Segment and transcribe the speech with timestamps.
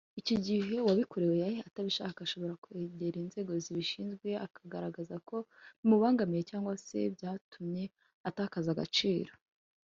[0.19, 5.37] Icyo gihe uwabikorewe atabishaka ashobora kuregera inzego zibishinzwe akagaragaza ko
[5.79, 7.83] bimubangamiye cyangwa se byatumye
[8.29, 9.33] atakaza agaciro